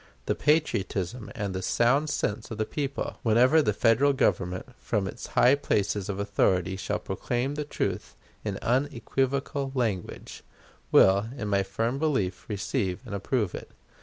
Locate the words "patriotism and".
0.33-1.53